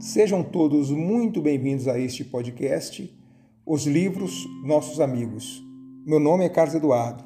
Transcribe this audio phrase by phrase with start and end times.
[0.00, 3.12] Sejam todos muito bem-vindos a este podcast,
[3.66, 5.60] Os Livros Nossos Amigos.
[6.06, 7.24] Meu nome é Carlos Eduardo.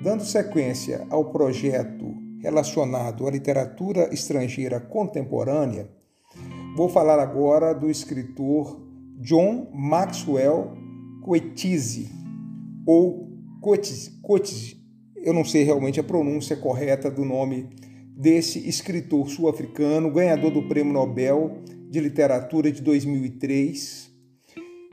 [0.00, 5.90] Dando sequência ao projeto relacionado à literatura estrangeira contemporânea,
[6.76, 8.80] vou falar agora do escritor
[9.18, 10.74] John Maxwell
[11.20, 12.08] Coetzee,
[12.86, 13.28] ou
[13.60, 14.80] Coetzee,
[15.16, 17.70] eu não sei realmente a pronúncia correta do nome
[18.16, 21.58] desse escritor sul-africano, ganhador do Prêmio Nobel
[21.88, 24.10] de Literatura de 2003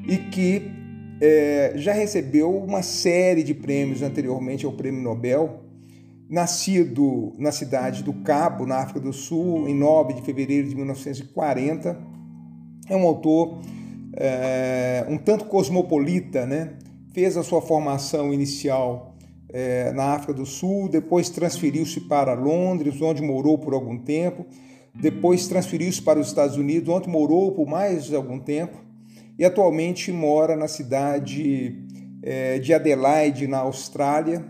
[0.08, 0.62] e que
[1.22, 5.66] é, já recebeu uma série de prêmios anteriormente ao Prêmio Nobel.
[6.30, 11.98] Nascido na cidade do Cabo, na África do Sul, em 9 de fevereiro de 1940,
[12.88, 13.60] é um autor
[14.16, 16.78] é, um tanto cosmopolita, né?
[17.14, 19.09] fez a sua formação inicial
[19.52, 24.46] é, na África do Sul, depois transferiu-se para Londres, onde morou por algum tempo,
[24.94, 28.78] depois transferiu-se para os Estados Unidos, onde morou por mais algum tempo,
[29.38, 31.84] e atualmente mora na cidade
[32.22, 34.46] é, de Adelaide, na Austrália,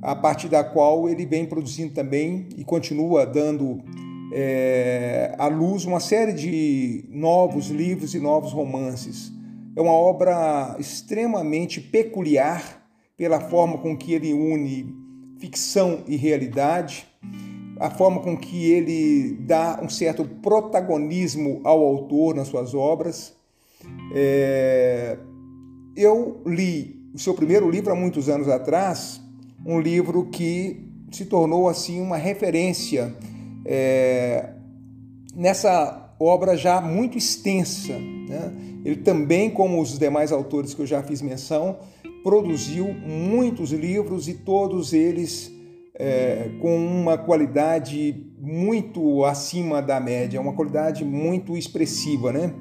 [0.00, 3.82] a partir da qual ele vem produzindo também e continua dando
[4.32, 9.32] é, à luz uma série de novos livros e novos romances.
[9.76, 12.81] É uma obra extremamente peculiar
[13.16, 14.94] pela forma com que ele une
[15.38, 17.06] ficção e realidade,
[17.78, 23.34] a forma com que ele dá um certo protagonismo ao autor nas suas obras.
[24.14, 25.18] É...
[25.96, 29.20] Eu li o seu primeiro livro há muitos anos atrás,
[29.66, 33.14] um livro que se tornou assim uma referência
[33.64, 34.50] é...
[35.34, 37.98] nessa obra já muito extensa.
[37.98, 38.52] Né?
[38.84, 41.78] Ele também, como os demais autores que eu já fiz menção,
[42.22, 45.52] produziu muitos livros e todos eles
[45.94, 52.32] é, com uma qualidade muito acima da média, uma qualidade muito expressiva.
[52.32, 52.52] Né?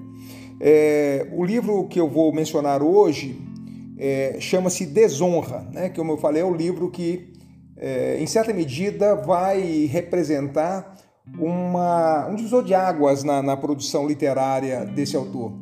[0.60, 3.40] É, o livro que eu vou mencionar hoje
[3.98, 5.90] é, chama-se Desonra, né?
[5.90, 7.34] que, como eu falei, é o livro que,
[7.78, 10.98] é, em certa medida, vai representar
[11.40, 15.54] uma, um divisor de águas na, na produção literária desse autor.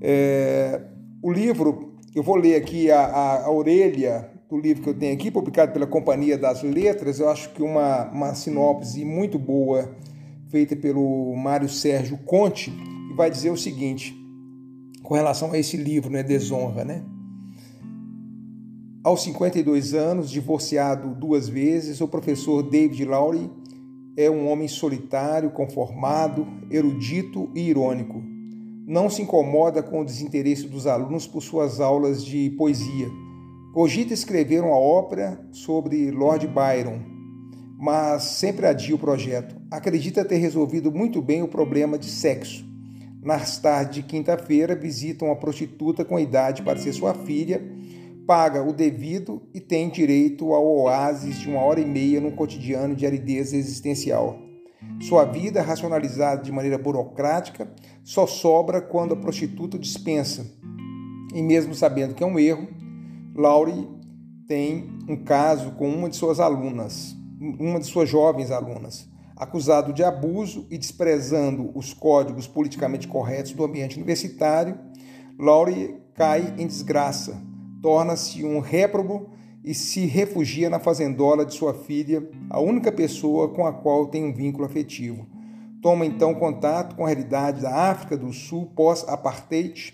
[0.00, 0.82] É,
[1.22, 5.12] o livro eu vou ler aqui a, a, a, orelha do livro que eu tenho
[5.12, 7.20] aqui, publicado pela Companhia das Letras.
[7.20, 9.94] Eu acho que uma, uma sinopse muito boa,
[10.48, 14.16] feita pelo Mário Sérgio Conte, que vai dizer o seguinte,
[15.02, 17.04] com relação a esse livro, né, Desonra, né?
[19.04, 23.50] Aos 52 anos, divorciado duas vezes, o professor David Lowry
[24.16, 28.35] é um homem solitário, conformado, erudito e irônico
[28.86, 33.08] não se incomoda com o desinteresse dos alunos por suas aulas de poesia.
[33.74, 37.00] Cogita escrever uma ópera sobre Lord Byron,
[37.76, 39.56] mas sempre adia o projeto.
[39.72, 42.64] Acredita ter resolvido muito bem o problema de sexo.
[43.20, 47.60] Nas tardes de quinta-feira, visita uma prostituta com idade para ser sua filha,
[48.24, 52.94] paga o devido e tem direito ao oásis de uma hora e meia no cotidiano
[52.94, 54.38] de aridez existencial.
[55.00, 57.70] Sua vida, racionalizada de maneira burocrática,
[58.02, 60.46] só sobra quando a prostituta dispensa.
[61.34, 62.68] E mesmo sabendo que é um erro,
[63.34, 63.88] Laurie
[64.46, 70.02] tem um caso com uma de suas alunas, uma de suas jovens alunas, acusado de
[70.02, 74.78] abuso e desprezando os códigos politicamente corretos do ambiente universitário,
[75.38, 77.42] Laurie cai em desgraça,
[77.82, 79.35] torna-se um réprobo
[79.66, 84.24] e se refugia na fazendola de sua filha, a única pessoa com a qual tem
[84.24, 85.26] um vínculo afetivo.
[85.82, 89.92] Toma então contato com a realidade da África do Sul pós-apartheid,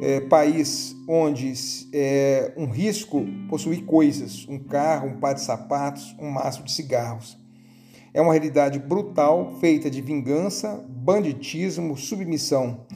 [0.00, 1.52] é, país onde
[1.92, 7.36] é um risco possuir coisas, um carro, um par de sapatos, um maço de cigarros.
[8.12, 12.86] É uma realidade brutal, feita de vingança, banditismo, submissão,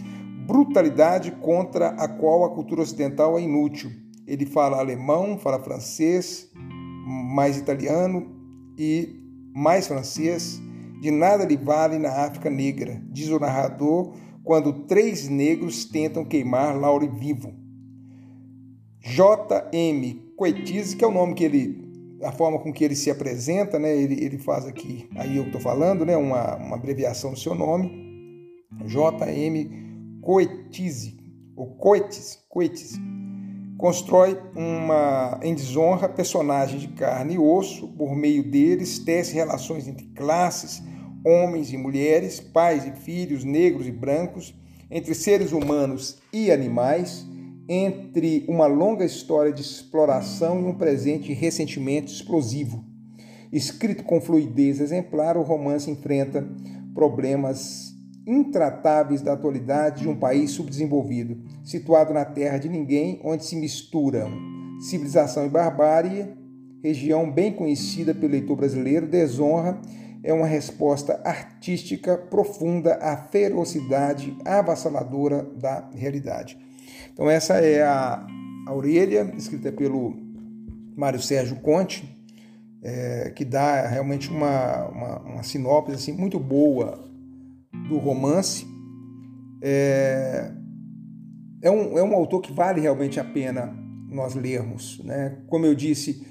[0.47, 3.91] brutalidade contra a qual a cultura ocidental é inútil
[4.29, 6.51] ele fala alemão, fala francês,
[7.35, 8.31] mais italiano
[8.79, 9.09] e
[9.55, 10.61] mais francês.
[11.01, 14.13] De nada lhe vale na África Negra, diz o narrador
[14.45, 17.55] quando três negros tentam queimar Laure vivo.
[19.01, 20.33] J.M.
[20.37, 23.97] Coetzee, que é o nome que ele, a forma com que ele se apresenta, né?
[23.97, 26.17] Ele, ele faz aqui, aí eu estou falando, né?
[26.17, 27.91] Uma, uma abreviação do seu nome.
[28.85, 30.19] J.M.
[30.21, 31.17] Coetzee,
[31.57, 33.18] ou Coetzee, Coetzee
[33.79, 40.05] constrói uma em desonra personagem de carne e osso, por meio deles tece relações entre
[40.07, 40.83] classes,
[41.25, 44.53] homens e mulheres, pais e filhos, negros e brancos,
[44.91, 47.25] entre seres humanos e animais,
[47.69, 52.85] entre uma longa história de exploração e um presente recentemente explosivo.
[53.53, 56.47] Escrito com fluidez exemplar, o romance enfrenta
[56.95, 57.88] problemas
[58.29, 64.31] intratáveis da atualidade de um país subdesenvolvido, situado na terra de ninguém, onde se misturam
[64.81, 66.29] civilização e barbárie,
[66.83, 69.81] região bem conhecida pelo leitor brasileiro, desonra
[70.23, 76.59] é uma resposta artística profunda à ferocidade avassaladora da realidade.
[77.13, 78.27] Então essa é a
[78.67, 80.15] Aurélia, escrita pelo
[80.97, 82.17] Mário Sérgio Conte,
[82.83, 87.08] é, que dá realmente uma, uma, uma, sinopse assim, muito boa
[87.89, 88.67] do romance.
[89.63, 90.53] É,
[91.63, 93.75] é, um, é um autor que vale realmente a pena
[94.09, 95.01] nós lermos.
[95.05, 95.39] Né?
[95.47, 96.27] Como eu disse,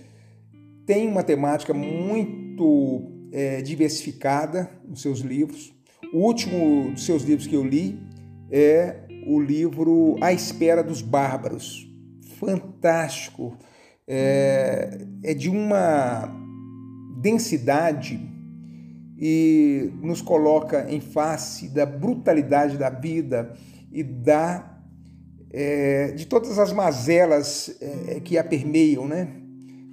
[0.85, 5.73] tem uma temática muito é, diversificada nos seus livros.
[6.13, 7.99] O último dos seus livros que eu li
[8.49, 11.85] é o livro A Espera dos Bárbaros.
[12.39, 13.57] Fantástico
[14.07, 16.33] é, é de uma
[17.21, 18.36] densidade
[19.17, 23.53] e nos coloca em face da brutalidade da vida
[23.91, 24.77] e da
[25.49, 29.29] é, de todas as mazelas é, que a permeiam, né?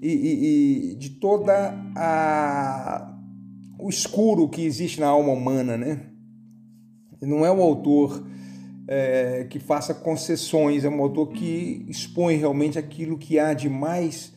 [0.02, 3.10] E, e, e, de toda a
[3.78, 6.00] o escuro que existe na alma humana, né?
[7.20, 8.26] Não é um autor
[8.86, 14.32] é, que faça concessões, é um autor que expõe realmente aquilo que há de mais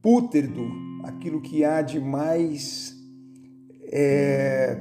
[0.00, 0.68] pútrido,
[1.04, 3.01] aquilo que há de mais
[3.92, 4.78] é,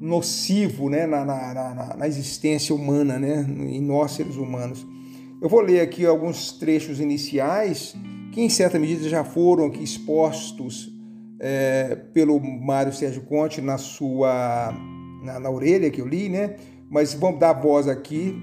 [0.00, 4.84] nocivo né, na, na, na, na, existência humana, né, em nós seres humanos.
[5.40, 7.94] Eu vou ler aqui alguns trechos iniciais
[8.32, 10.92] que, em certa medida, já foram aqui expostos
[11.38, 14.74] é, pelo Mário Sérgio Conte na sua
[15.22, 16.56] na, na orelha que eu li, né?
[16.92, 18.36] mas vamos dar voz aqui,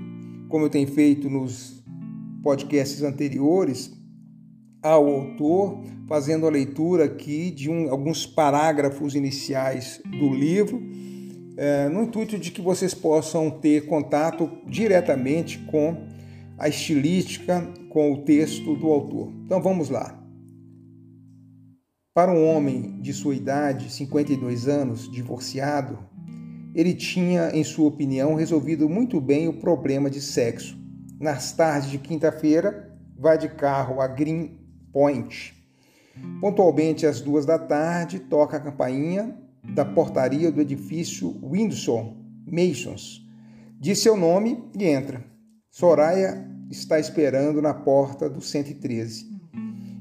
[0.47, 1.83] como eu tenho feito nos
[2.41, 3.91] podcasts anteriores,
[4.81, 10.81] ao autor, fazendo a leitura aqui de um, alguns parágrafos iniciais do livro,
[11.57, 16.07] é, no intuito de que vocês possam ter contato diretamente com
[16.57, 19.31] a estilística, com o texto do autor.
[19.45, 20.17] Então vamos lá.
[22.13, 25.99] Para um homem de sua idade, 52 anos, divorciado,
[26.73, 30.77] ele tinha, em sua opinião, resolvido muito bem o problema de sexo.
[31.19, 34.58] Nas tardes de quinta-feira, vai de carro a Green
[34.99, 35.55] Point.
[36.41, 39.33] Pontualmente às duas da tarde, toca a campainha
[39.73, 43.25] da portaria do edifício Windsor Masons.
[43.79, 45.23] Diz seu nome e entra.
[45.71, 49.25] Soraya está esperando na porta do 113.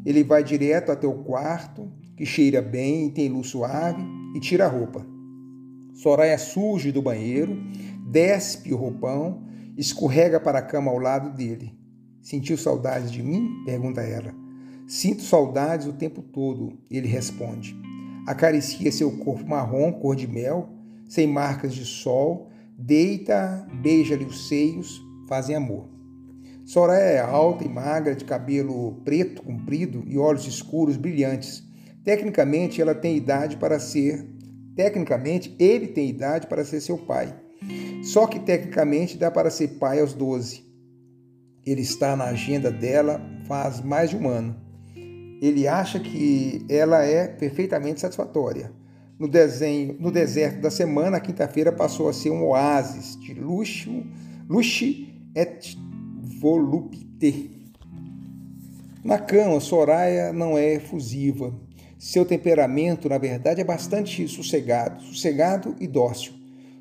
[0.04, 4.02] Ele vai direto até o quarto, que cheira bem e tem luz suave,
[4.34, 5.06] e tira a roupa.
[5.94, 7.56] Soraya surge do banheiro,
[8.10, 9.46] despe o roupão,
[9.76, 11.78] escorrega para a cama ao lado dele.
[12.20, 13.62] Sentiu saudades de mim?
[13.64, 14.47] pergunta ela.
[14.88, 17.76] Sinto saudades o tempo todo, ele responde.
[18.26, 20.70] Acaricia seu corpo marrom, cor de mel,
[21.08, 25.88] sem marcas de sol, deita, beija-lhe os seios, fazem amor.
[26.64, 31.62] Soraya é alta e magra, de cabelo preto, comprido e olhos escuros brilhantes.
[32.02, 34.26] Tecnicamente, ela tem idade para ser
[34.78, 37.34] Tecnicamente, ele tem idade para ser seu pai.
[38.04, 40.64] Só que tecnicamente dá para ser pai aos 12.
[41.66, 44.67] Ele está na agenda dela faz mais de um ano.
[45.40, 48.72] Ele acha que ela é perfeitamente satisfatória.
[49.18, 54.04] No desenho, no deserto da semana, a quinta-feira passou a ser um oásis de luxo,
[54.48, 54.84] luxo
[55.34, 55.76] et
[56.40, 57.34] volupté.
[59.04, 61.52] Na cama, Soraya não é efusiva
[61.98, 66.32] seu temperamento, na verdade, é bastante sossegado, sossegado e dócil.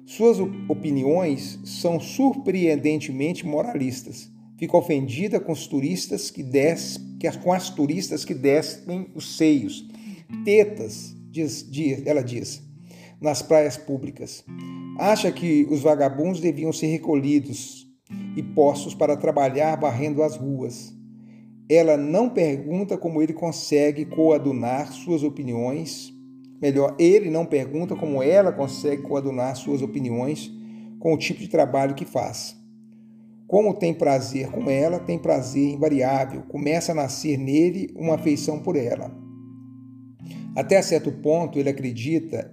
[0.05, 0.37] Suas
[0.69, 4.31] opiniões são surpreendentemente moralistas.
[4.57, 6.99] Fica ofendida com os turistas que des,
[7.43, 9.87] com as turistas que descem os seios,
[10.43, 12.61] tetas, diz, diz, ela diz,
[13.21, 14.43] nas praias públicas.
[14.97, 17.87] Acha que os vagabundos deviam ser recolhidos
[18.35, 20.97] e postos para trabalhar varrendo as ruas
[21.69, 26.13] ela não pergunta como ele consegue coadunar suas opiniões.
[26.61, 30.51] Melhor, ele não pergunta como ela consegue coadunar suas opiniões
[30.99, 32.56] com o tipo de trabalho que faz.
[33.47, 38.75] Como tem prazer com ela, tem prazer invariável, começa a nascer nele uma afeição por
[38.75, 39.09] ela.
[40.55, 42.51] Até certo ponto, ele acredita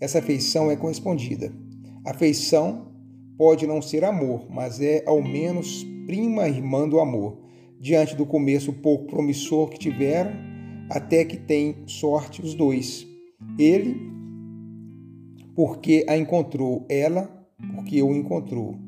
[0.00, 1.52] essa afeição é correspondida.
[2.04, 2.92] Afeição
[3.38, 7.38] pode não ser amor, mas é ao menos prima irmã do amor
[7.80, 10.32] diante do começo pouco promissor que tiveram,
[10.90, 13.06] até que tem sorte os dois.
[13.58, 13.96] Ele,
[15.54, 18.85] porque a encontrou, ela, porque o encontrou.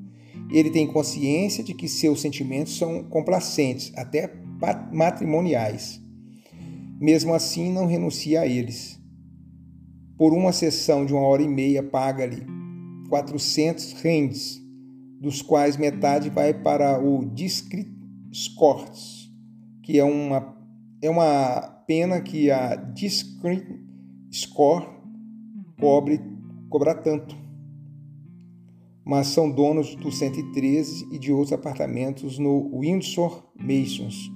[0.51, 4.33] Ele tem consciência de que seus sentimentos são complacentes, até
[4.93, 6.01] matrimoniais.
[7.01, 8.99] Mesmo assim, não renuncia a eles.
[10.17, 12.45] Por uma sessão de uma hora e meia, paga-lhe
[13.09, 14.61] 400 rendes,
[15.21, 17.89] dos quais metade vai para o Discret
[18.33, 19.31] Scores,
[19.83, 20.57] que é uma,
[21.01, 23.65] é uma pena que a Discret
[24.33, 24.87] Score
[25.81, 26.21] cobre,
[26.69, 27.37] cobra tanto.
[29.09, 34.31] Mas são donos do 113 e de outros apartamentos no Windsor Masons.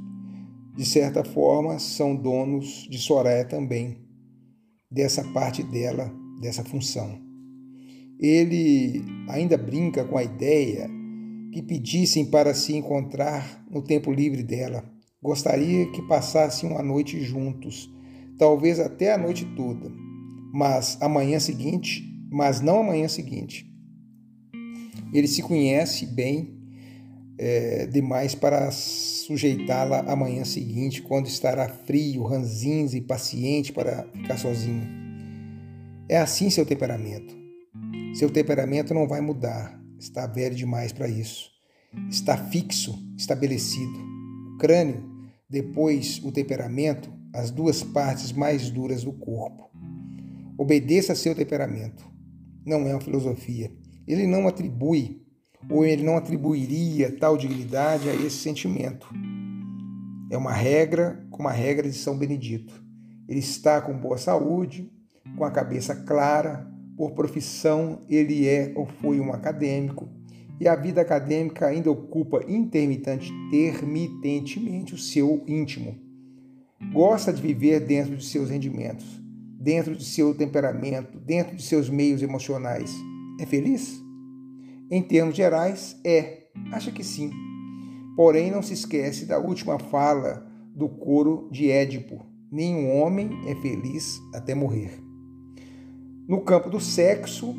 [0.75, 3.99] De certa forma, são donos de Soraya também,
[4.91, 6.11] dessa parte dela,
[6.41, 7.21] dessa função.
[8.19, 10.89] Ele ainda brinca com a ideia
[11.53, 14.91] que pedissem para se encontrar no tempo livre dela.
[15.23, 17.93] Gostaria que passassem uma noite juntos,
[18.39, 19.93] talvez até a noite toda,
[20.55, 23.72] mas amanhã seguinte, mas não amanhã seguinte.
[25.13, 26.63] Ele se conhece bem
[27.39, 34.89] é, demais para sujeitá-la amanhã seguinte, quando estará frio, ranzinza e paciente para ficar sozinho.
[36.09, 37.37] É assim seu temperamento.
[38.15, 41.51] Seu temperamento não vai mudar, está velho demais para isso.
[42.11, 43.99] Está fixo, estabelecido.
[44.55, 45.03] O crânio,
[45.49, 49.71] depois o temperamento, as duas partes mais duras do corpo.
[50.57, 52.05] Obedeça a seu temperamento.
[52.65, 53.73] Não é uma filosofia.
[54.07, 55.23] Ele não atribui,
[55.69, 59.07] ou ele não atribuiria tal dignidade a esse sentimento.
[60.31, 62.81] É uma regra, como a regra de São Benedito.
[63.29, 64.91] Ele está com boa saúde,
[65.37, 66.67] com a cabeça clara,
[66.97, 70.09] por profissão ele é ou foi um acadêmico,
[70.61, 75.97] e a vida acadêmica ainda ocupa intermitentemente o seu íntimo.
[76.93, 79.07] Gosta de viver dentro de seus rendimentos,
[79.59, 82.93] dentro de seu temperamento, dentro de seus meios emocionais.
[83.41, 84.03] É feliz?
[84.91, 86.49] Em termos gerais, é.
[86.73, 87.31] Acha que sim.
[88.17, 94.21] Porém, não se esquece da última fala do coro de Édipo: nenhum homem é feliz
[94.35, 95.03] até morrer.
[96.29, 97.55] No campo do sexo,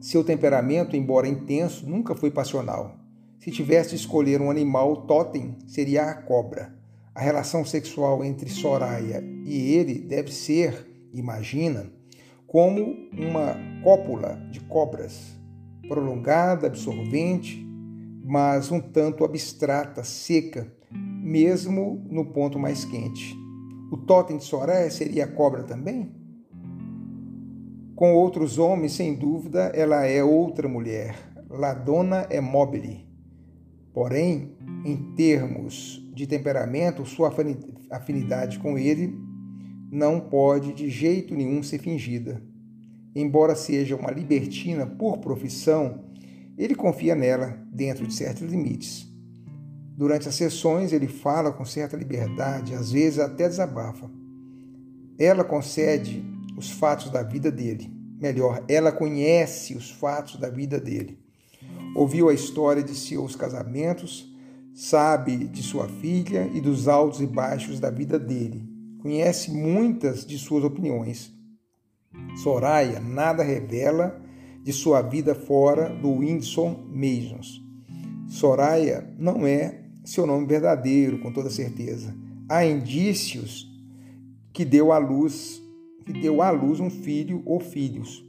[0.00, 2.98] seu temperamento, embora intenso, nunca foi passional.
[3.38, 6.76] Se tivesse de escolher um animal totem, seria a cobra.
[7.14, 11.92] A relação sexual entre Soraya e ele deve ser, imagina,
[12.52, 15.34] como uma cópula de cobras,
[15.88, 17.66] prolongada, absorvente,
[18.22, 23.34] mas um tanto abstrata, seca, mesmo no ponto mais quente.
[23.90, 26.14] O totem de Soraya seria a cobra também?
[27.96, 31.16] Com outros homens, sem dúvida, ela é outra mulher.
[31.48, 33.08] La donna é mobile.
[33.94, 37.32] Porém, em termos de temperamento, sua
[37.90, 39.18] afinidade com ele
[39.92, 42.42] não pode de jeito nenhum ser fingida.
[43.14, 46.06] Embora seja uma libertina por profissão,
[46.56, 49.06] ele confia nela dentro de certos limites.
[49.94, 54.10] Durante as sessões, ele fala com certa liberdade, às vezes até desabafa.
[55.18, 56.24] Ela concede
[56.56, 57.92] os fatos da vida dele.
[58.18, 61.18] Melhor, ela conhece os fatos da vida dele.
[61.94, 64.34] Ouviu a história de seus casamentos,
[64.74, 68.71] sabe de sua filha e dos altos e baixos da vida dele.
[69.02, 71.34] Conhece muitas de suas opiniões.
[72.40, 74.22] Soraya nada revela
[74.62, 77.60] de sua vida fora do Windsor Masons.
[78.28, 82.14] Soraya não é seu nome verdadeiro, com toda certeza.
[82.48, 83.68] Há indícios
[84.52, 85.60] que deu à luz
[86.06, 88.24] que deu à luz um filho ou filhos.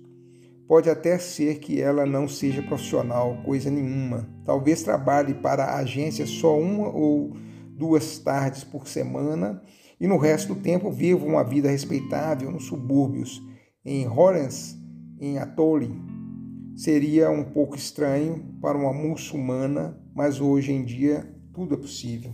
[0.68, 4.28] Pode até ser que ela não seja profissional, coisa nenhuma.
[4.44, 7.36] Talvez trabalhe para a agência só uma ou
[7.76, 9.62] duas tardes por semana
[10.00, 13.42] e no resto do tempo viva uma vida respeitável nos subúrbios,
[13.86, 14.78] em Horens,
[15.20, 15.92] em Atoli.
[16.76, 22.34] Seria um pouco estranho para uma muçulmana, mas hoje em dia tudo é possível.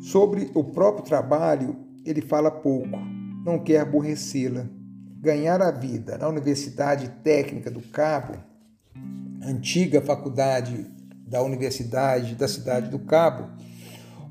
[0.00, 2.96] Sobre o próprio trabalho, ele fala pouco,
[3.44, 4.66] não quer aborrecê-la.
[5.20, 8.36] Ganhar a vida na Universidade Técnica do Cabo,
[9.42, 10.86] antiga faculdade
[11.26, 13.50] da Universidade da Cidade do Cabo,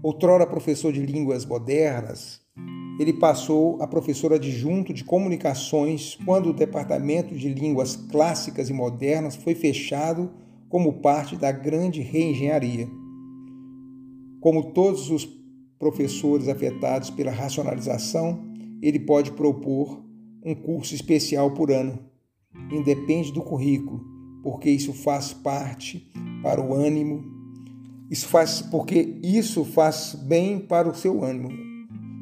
[0.03, 2.41] outrora professor de línguas modernas,
[2.97, 9.35] ele passou a professor adjunto de comunicações quando o Departamento de Línguas Clássicas e Modernas
[9.35, 10.31] foi fechado
[10.69, 12.87] como parte da grande reengenharia.
[14.39, 15.27] Como todos os
[15.77, 18.39] professores afetados pela racionalização,
[18.81, 20.01] ele pode propor
[20.43, 21.99] um curso especial por ano.
[22.71, 24.01] Independe do currículo,
[24.41, 26.09] porque isso faz parte
[26.41, 27.34] para o ânimo.
[28.09, 31.49] Isso faz porque isso faz bem para o seu ânimo.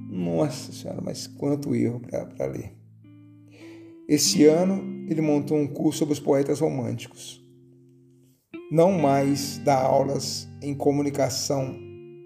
[0.10, 2.76] Nossa Senhora, mas quanto erro para ler.
[4.08, 7.44] Esse ano ele montou um curso sobre os poetas românticos.
[8.72, 11.76] Não mais dá aulas em comunicação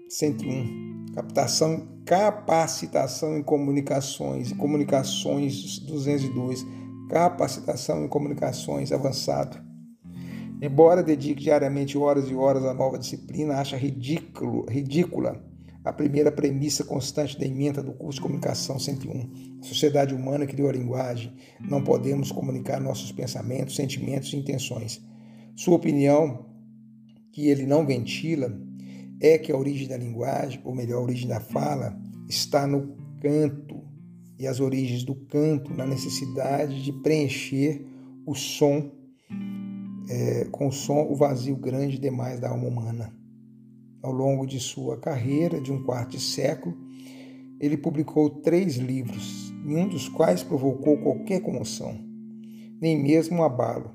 [0.08, 0.88] 101
[1.18, 6.64] captação, capacitação em comunicações, comunicações 202,
[7.10, 9.67] capacitação em comunicações avançado.
[10.60, 15.40] Embora dedique diariamente horas e horas à nova disciplina, acha ridículo, ridícula
[15.84, 19.58] a primeira premissa constante da emenda do curso de Comunicação 101.
[19.62, 21.32] A sociedade humana criou a linguagem.
[21.60, 25.00] Não podemos comunicar nossos pensamentos, sentimentos e intenções.
[25.56, 26.46] Sua opinião,
[27.32, 28.52] que ele não ventila,
[29.20, 31.98] é que a origem da linguagem, ou melhor, a origem da fala,
[32.28, 33.82] está no canto.
[34.38, 37.84] E as origens do canto na necessidade de preencher
[38.26, 38.92] o som,
[40.08, 43.12] é, com o som, o vazio grande demais da alma humana.
[44.02, 46.76] Ao longo de sua carreira de um quarto de século,
[47.60, 51.98] ele publicou três livros, nenhum dos quais provocou qualquer comoção,
[52.80, 53.90] nem mesmo um abalo.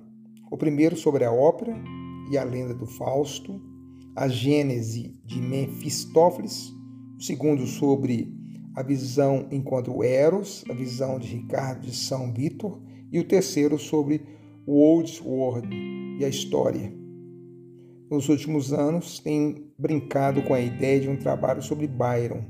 [0.51, 1.75] O primeiro sobre a ópera
[2.29, 3.61] e a lenda do Fausto,
[4.15, 6.71] a Gênese de Mefistófeles,
[7.17, 8.31] o segundo sobre
[8.75, 12.79] a visão enquanto Eros, a visão de Ricardo de São Vitor,
[13.11, 14.21] e o terceiro sobre
[14.65, 14.79] o
[15.23, 15.69] World
[16.19, 17.03] e a história
[18.13, 22.45] nos últimos anos, tem brincado com a ideia de um trabalho sobre Byron.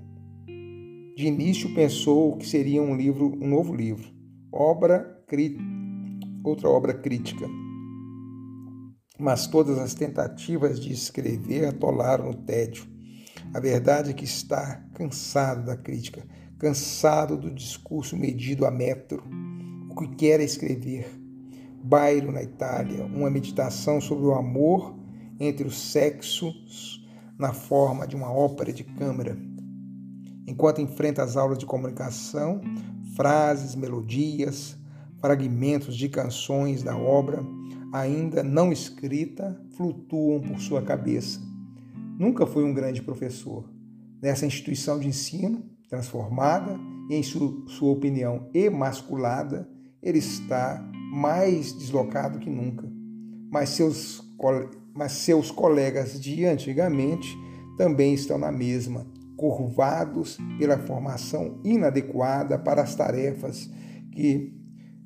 [1.16, 4.06] De início pensou que seria um livro, um novo livro,
[4.52, 5.24] obra
[6.44, 7.48] outra obra crítica.
[9.18, 12.86] Mas todas as tentativas de escrever atolaram no tédio.
[13.54, 16.28] A verdade é que está cansado da crítica,
[16.60, 19.24] cansado do discurso medido a metro.
[19.90, 21.23] O que quer é escrever.
[21.84, 24.96] Byron na Itália, uma meditação sobre o amor
[25.40, 27.06] entre os sexos
[27.38, 29.38] na forma de uma ópera de câmara.
[30.48, 32.62] Enquanto enfrenta as aulas de comunicação,
[33.16, 34.78] frases, melodias,
[35.20, 37.44] fragmentos de canções da obra,
[37.94, 41.42] ainda não escrita, flutuam por sua cabeça.
[42.18, 43.70] Nunca foi um grande professor.
[44.22, 49.70] Nessa instituição de ensino, transformada e, em sua opinião, emasculada,
[50.02, 52.92] ele está mais deslocado que nunca.
[53.52, 54.24] Mas seus
[54.94, 57.38] mas seus colegas de antigamente
[57.78, 63.70] também estão na mesma, curvados pela formação inadequada para as tarefas
[64.12, 64.54] que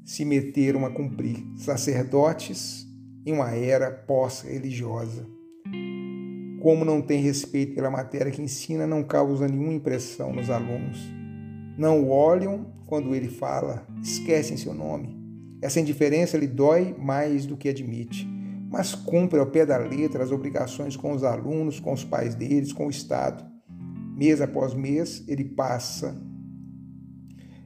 [0.04, 2.88] se meteram a cumprir, sacerdotes
[3.26, 5.28] em uma era pós-religiosa.
[6.62, 10.98] Como não tem respeito pela matéria que ensina, não causa nenhuma impressão nos alunos.
[11.78, 15.17] Não o olham quando ele fala, esquecem seu nome.
[15.62, 18.28] Essa indiferença lhe dói mais do que admite
[18.70, 22.74] mas cumpre ao pé da letra as obrigações com os alunos, com os pais deles,
[22.74, 23.46] com o Estado.
[24.16, 26.16] Mês após mês, ele passa,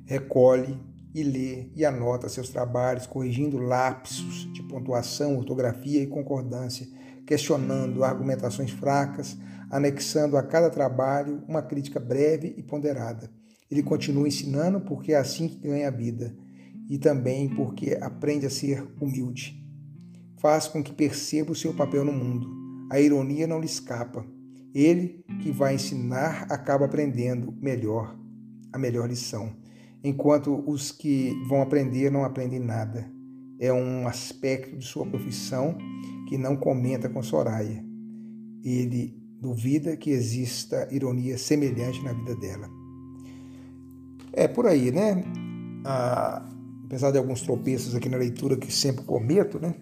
[0.05, 0.77] recolhe
[1.13, 6.87] e lê e anota seus trabalhos, corrigindo lapsos de pontuação, ortografia e concordância,
[7.25, 9.37] questionando argumentações fracas,
[9.69, 13.31] anexando a cada trabalho uma crítica breve e ponderada.
[13.69, 16.35] Ele continua ensinando porque é assim que ganha a vida
[16.91, 19.61] e também porque aprende a ser humilde
[20.41, 22.49] faz com que perceba o seu papel no mundo.
[22.91, 24.25] A ironia não lhe escapa.
[24.73, 28.17] Ele que vai ensinar acaba aprendendo melhor,
[28.73, 29.55] a melhor lição,
[30.03, 33.07] enquanto os que vão aprender não aprendem nada.
[33.59, 35.77] É um aspecto de sua profissão
[36.27, 37.85] que não comenta com Soraya.
[38.63, 42.67] Ele duvida que exista ironia semelhante na vida dela.
[44.33, 45.23] É por aí, né?
[45.85, 46.50] Ah,
[46.91, 49.73] apesar de alguns tropeços aqui na leitura que sempre cometo, né?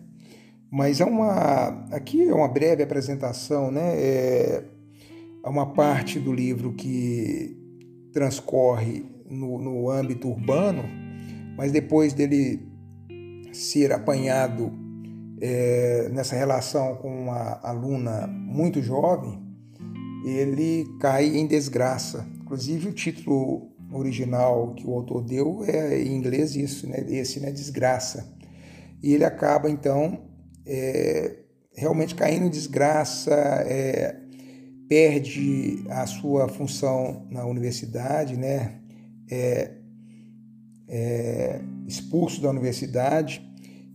[0.72, 1.88] Mas é uma.
[1.92, 3.96] Aqui é uma breve apresentação, né?
[4.00, 4.64] É,
[5.44, 7.58] é uma parte do livro que
[8.14, 10.84] transcorre no, no âmbito urbano,
[11.58, 12.70] mas depois dele
[13.52, 14.72] ser apanhado
[15.42, 19.42] é, nessa relação com uma aluna muito jovem,
[20.24, 22.28] ele cai em desgraça.
[22.40, 27.04] Inclusive o título original que o autor deu é em inglês isso, né?
[27.08, 27.52] Esse, né?
[27.52, 28.32] Desgraça.
[29.02, 30.22] E ele acaba então
[30.66, 31.38] é,
[31.74, 34.16] realmente caindo em desgraça, é,
[34.88, 38.82] perde a sua função na universidade, né?
[39.32, 39.72] É,
[40.88, 43.48] é, expulso da universidade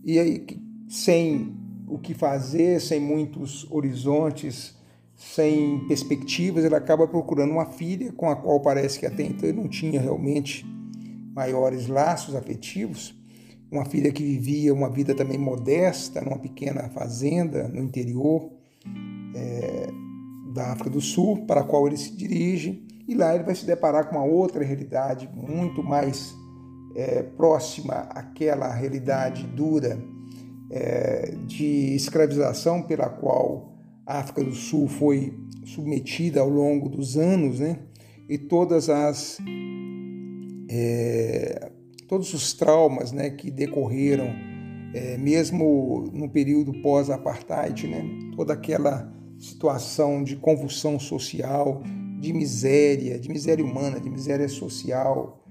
[0.03, 0.45] e aí
[0.87, 1.53] sem
[1.87, 4.74] o que fazer, sem muitos horizontes,
[5.15, 9.61] sem perspectivas, ele acaba procurando uma filha com a qual parece que até então ele
[9.61, 10.65] não tinha realmente
[11.33, 13.15] maiores laços afetivos.
[13.71, 18.51] Uma filha que vivia uma vida também modesta numa pequena fazenda no interior
[19.33, 19.87] é,
[20.53, 23.65] da África do Sul, para a qual ele se dirige, e lá ele vai se
[23.65, 26.33] deparar com uma outra realidade muito mais
[26.95, 29.99] é, próxima àquela realidade dura
[30.69, 33.74] é, de escravização pela qual
[34.05, 35.33] a África do Sul foi
[35.65, 37.79] submetida ao longo dos anos, né?
[38.29, 39.39] E todas as
[40.69, 41.71] é,
[42.07, 44.27] todos os traumas né, que decorreram,
[44.93, 48.03] é, mesmo no período pós-apartheid, né,
[48.35, 51.83] toda aquela situação de convulsão social,
[52.19, 55.43] de miséria, de miséria humana, de miséria social,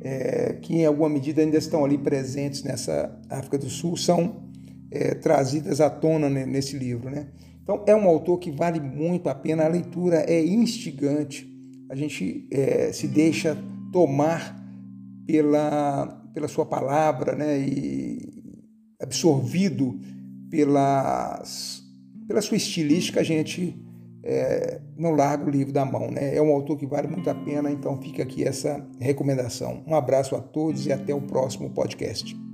[0.00, 4.44] é, que em alguma medida ainda estão ali presentes nessa África do Sul, são
[4.90, 7.10] é, trazidas à tona nesse livro.
[7.10, 7.28] Né?
[7.66, 11.52] Então, é um autor que vale muito a pena, a leitura é instigante,
[11.90, 13.58] a gente é, se deixa
[13.92, 14.56] tomar
[15.26, 17.58] pela, pela sua palavra né?
[17.58, 18.20] e
[19.02, 19.98] absorvido
[20.48, 21.82] pelas,
[22.28, 23.76] pela sua estilística, a gente
[24.22, 26.08] é, não larga o livro da mão.
[26.08, 26.36] Né?
[26.36, 29.82] É um autor que vale muito a pena, então fica aqui essa recomendação.
[29.88, 32.45] Um abraço a todos e até o próximo podcast.